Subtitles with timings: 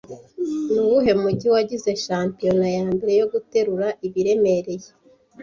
[0.71, 4.89] ni uwuhe mujyi wagize shampiyona yambere yo guterura ibiremereye